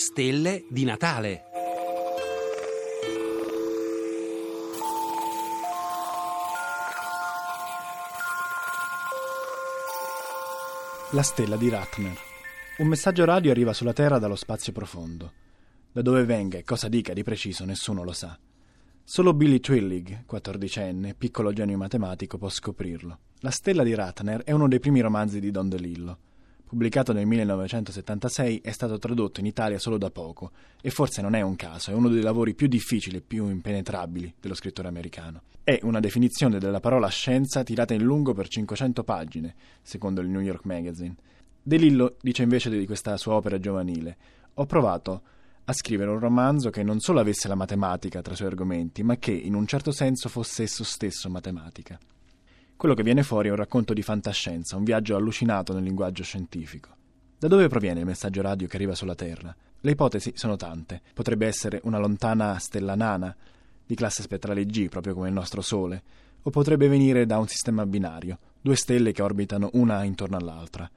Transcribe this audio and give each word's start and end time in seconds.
stelle 0.00 0.64
di 0.70 0.84
Natale. 0.84 1.42
La 11.12 11.20
stella 11.20 11.56
di 11.56 11.68
Ratner. 11.68 12.16
Un 12.78 12.86
messaggio 12.86 13.26
radio 13.26 13.50
arriva 13.50 13.74
sulla 13.74 13.92
Terra 13.92 14.18
dallo 14.18 14.36
spazio 14.36 14.72
profondo. 14.72 15.32
Da 15.92 16.00
dove 16.00 16.24
venga 16.24 16.56
e 16.56 16.64
cosa 16.64 16.88
dica 16.88 17.12
di 17.12 17.22
preciso 17.22 17.66
nessuno 17.66 18.02
lo 18.02 18.12
sa. 18.12 18.38
Solo 19.04 19.34
Billy 19.34 19.60
Twillig, 19.60 20.24
quattordicenne, 20.24 21.12
piccolo 21.12 21.52
genio 21.52 21.76
matematico, 21.76 22.38
può 22.38 22.48
scoprirlo. 22.48 23.18
La 23.40 23.50
stella 23.50 23.82
di 23.82 23.94
Ratner 23.94 24.44
è 24.44 24.52
uno 24.52 24.66
dei 24.66 24.80
primi 24.80 25.00
romanzi 25.00 25.40
di 25.40 25.50
Don 25.50 25.68
DeLillo. 25.68 26.18
Pubblicato 26.70 27.12
nel 27.12 27.26
1976, 27.26 28.60
è 28.60 28.70
stato 28.70 28.96
tradotto 28.96 29.40
in 29.40 29.46
Italia 29.46 29.80
solo 29.80 29.98
da 29.98 30.08
poco 30.12 30.52
e 30.80 30.90
forse 30.90 31.20
non 31.20 31.34
è 31.34 31.40
un 31.40 31.56
caso, 31.56 31.90
è 31.90 31.94
uno 31.94 32.08
dei 32.08 32.22
lavori 32.22 32.54
più 32.54 32.68
difficili 32.68 33.16
e 33.16 33.22
più 33.22 33.48
impenetrabili 33.48 34.34
dello 34.38 34.54
scrittore 34.54 34.86
americano. 34.86 35.42
È 35.64 35.80
una 35.82 35.98
definizione 35.98 36.60
della 36.60 36.78
parola 36.78 37.08
scienza 37.08 37.64
tirata 37.64 37.92
in 37.92 38.04
lungo 38.04 38.34
per 38.34 38.46
500 38.46 39.02
pagine, 39.02 39.56
secondo 39.82 40.20
il 40.20 40.28
New 40.28 40.40
York 40.40 40.64
Magazine. 40.64 41.16
De 41.60 41.76
Lillo 41.76 42.14
dice 42.20 42.44
invece 42.44 42.70
di 42.70 42.86
questa 42.86 43.16
sua 43.16 43.34
opera 43.34 43.58
giovanile: 43.58 44.16
Ho 44.54 44.66
provato 44.66 45.22
a 45.64 45.72
scrivere 45.72 46.10
un 46.10 46.20
romanzo 46.20 46.70
che 46.70 46.84
non 46.84 47.00
solo 47.00 47.18
avesse 47.18 47.48
la 47.48 47.56
matematica 47.56 48.22
tra 48.22 48.34
i 48.34 48.36
suoi 48.36 48.46
argomenti, 48.46 49.02
ma 49.02 49.16
che 49.16 49.32
in 49.32 49.56
un 49.56 49.66
certo 49.66 49.90
senso 49.90 50.28
fosse 50.28 50.62
esso 50.62 50.84
stesso 50.84 51.28
matematica. 51.28 51.98
Quello 52.80 52.94
che 52.94 53.02
viene 53.02 53.22
fuori 53.22 53.48
è 53.48 53.50
un 53.50 53.58
racconto 53.58 53.92
di 53.92 54.00
fantascienza, 54.00 54.74
un 54.74 54.84
viaggio 54.84 55.14
allucinato 55.14 55.74
nel 55.74 55.82
linguaggio 55.82 56.22
scientifico. 56.22 56.88
Da 57.38 57.46
dove 57.46 57.68
proviene 57.68 58.00
il 58.00 58.06
messaggio 58.06 58.40
radio 58.40 58.66
che 58.66 58.76
arriva 58.76 58.94
sulla 58.94 59.14
Terra? 59.14 59.54
Le 59.80 59.90
ipotesi 59.90 60.32
sono 60.34 60.56
tante. 60.56 61.02
Potrebbe 61.12 61.46
essere 61.46 61.82
una 61.84 61.98
lontana 61.98 62.58
stella 62.58 62.94
nana, 62.94 63.36
di 63.84 63.94
classe 63.94 64.22
spettrale 64.22 64.64
G, 64.64 64.88
proprio 64.88 65.12
come 65.12 65.28
il 65.28 65.34
nostro 65.34 65.60
Sole, 65.60 66.02
o 66.40 66.48
potrebbe 66.48 66.88
venire 66.88 67.26
da 67.26 67.36
un 67.36 67.48
sistema 67.48 67.84
binario, 67.84 68.38
due 68.62 68.76
stelle 68.76 69.12
che 69.12 69.20
orbitano 69.20 69.68
una 69.74 70.02
intorno 70.04 70.38
all'altra. 70.38 70.90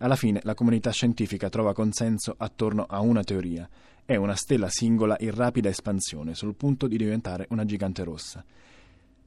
Alla 0.00 0.16
fine 0.16 0.40
la 0.42 0.52
comunità 0.52 0.90
scientifica 0.90 1.48
trova 1.48 1.72
consenso 1.72 2.34
attorno 2.36 2.84
a 2.86 3.00
una 3.00 3.24
teoria. 3.24 3.66
È 4.04 4.16
una 4.16 4.34
stella 4.34 4.68
singola 4.68 5.16
in 5.20 5.34
rapida 5.34 5.70
espansione, 5.70 6.34
sul 6.34 6.54
punto 6.54 6.86
di 6.86 6.98
diventare 6.98 7.46
una 7.48 7.64
gigante 7.64 8.04
rossa. 8.04 8.44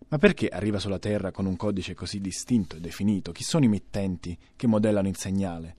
Ma 0.08 0.18
perché 0.18 0.48
arriva 0.48 0.80
sulla 0.80 1.00
Terra 1.00 1.32
con 1.32 1.46
un 1.46 1.56
codice 1.56 1.94
così 1.94 2.20
distinto 2.20 2.76
e 2.76 2.80
definito? 2.80 3.32
Chi 3.32 3.44
sono 3.44 3.66
i 3.66 3.70
mittenti 3.70 4.38
che 4.56 4.68
modellano 4.68 5.08
il 5.08 5.18
segnale? 5.18 5.76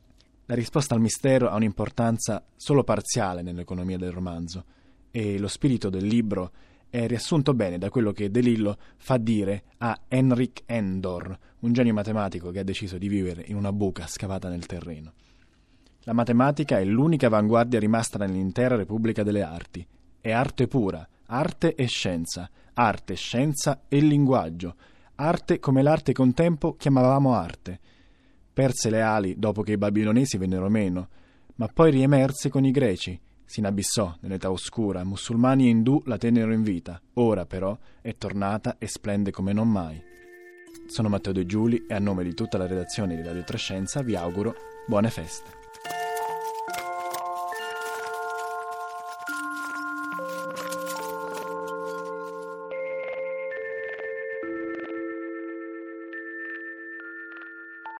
La 0.46 0.54
risposta 0.54 0.94
al 0.94 1.00
mistero 1.00 1.48
ha 1.48 1.56
un'importanza 1.56 2.44
solo 2.56 2.84
parziale 2.84 3.42
nell'economia 3.42 3.98
del 3.98 4.12
romanzo 4.12 4.64
e 5.10 5.38
lo 5.38 5.48
spirito 5.48 5.90
del 5.90 6.06
libro 6.06 6.52
è 6.88 7.06
riassunto 7.06 7.52
bene 7.52 7.78
da 7.78 7.88
quello 7.88 8.12
che 8.12 8.30
De 8.30 8.40
Lillo 8.40 8.78
fa 8.96 9.16
dire 9.16 9.64
a 9.78 9.98
Henrik 10.08 10.62
Endor, 10.66 11.38
un 11.60 11.72
genio 11.72 11.92
matematico 11.92 12.50
che 12.50 12.60
ha 12.60 12.64
deciso 12.64 12.96
di 12.96 13.08
vivere 13.08 13.42
in 13.46 13.56
una 13.56 13.72
buca 13.72 14.06
scavata 14.06 14.48
nel 14.48 14.66
terreno. 14.66 15.12
La 16.04 16.12
matematica 16.12 16.78
è 16.78 16.84
l'unica 16.84 17.26
avanguardia 17.26 17.80
rimasta 17.80 18.18
nell'intera 18.18 18.76
Repubblica 18.76 19.22
delle 19.24 19.42
Arti. 19.42 19.86
È 20.20 20.30
arte 20.30 20.68
pura, 20.68 21.06
arte 21.26 21.74
e 21.74 21.86
scienza, 21.86 22.48
arte, 22.74 23.14
scienza 23.14 23.82
e 23.88 24.00
linguaggio, 24.00 24.74
arte 25.16 25.58
come 25.58 25.82
l'arte 25.82 26.12
che 26.12 26.20
un 26.20 26.34
tempo 26.34 26.76
chiamavamo 26.76 27.34
arte. 27.34 27.80
Perse 28.52 28.90
le 28.90 29.02
ali 29.02 29.38
dopo 29.38 29.62
che 29.62 29.72
i 29.72 29.78
babilonesi 29.78 30.38
vennero 30.38 30.68
meno, 30.68 31.08
ma 31.56 31.68
poi 31.68 31.90
riemerse 31.90 32.48
con 32.48 32.64
i 32.64 32.70
greci, 32.70 33.20
si 33.44 33.60
inabissò 33.60 34.16
nell'età 34.20 34.50
oscura, 34.50 35.04
musulmani 35.04 35.66
e 35.66 35.70
indù 35.70 36.02
la 36.06 36.18
tennero 36.18 36.52
in 36.52 36.62
vita, 36.62 37.00
ora 37.14 37.46
però 37.46 37.78
è 38.00 38.16
tornata 38.16 38.76
e 38.78 38.88
splende 38.88 39.30
come 39.30 39.52
non 39.52 39.70
mai. 39.70 40.02
Sono 40.86 41.08
Matteo 41.08 41.32
De 41.32 41.46
Giuli 41.46 41.84
e 41.86 41.94
a 41.94 41.98
nome 41.98 42.24
di 42.24 42.34
tutta 42.34 42.58
la 42.58 42.66
redazione 42.66 43.16
di 43.16 43.22
Radio 43.22 43.44
Trescenza 43.44 44.02
vi 44.02 44.16
auguro 44.16 44.54
buone 44.86 45.10
feste. 45.10 45.64